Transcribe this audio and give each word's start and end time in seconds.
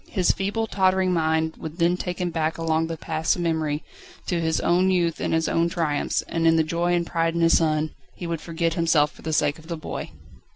His 0.09 0.31
feeble, 0.31 0.65
tottering 0.65 1.13
mind 1.13 1.57
would 1.57 1.77
then 1.77 1.95
take 1.95 2.19
him 2.19 2.31
back, 2.31 2.57
along 2.57 2.87
the 2.87 2.97
paths 2.97 3.35
of 3.35 3.43
memory, 3.43 3.83
to 4.25 4.41
his 4.41 4.59
own 4.59 4.89
youth 4.89 5.19
and 5.19 5.31
his 5.31 5.47
own 5.47 5.69
triumphs, 5.69 6.23
and 6.23 6.47
in 6.47 6.55
the 6.55 6.63
joy 6.63 6.95
and 6.95 7.05
pride 7.05 7.35
in 7.35 7.41
his 7.41 7.59
son, 7.59 7.91
he 8.15 8.25
would 8.25 8.41
forget 8.41 8.73
himself 8.73 9.11
for 9.11 9.21
the 9.21 9.31
sake 9.31 9.59
of 9.59 9.67
the 9.67 9.77
boy. 9.77 10.09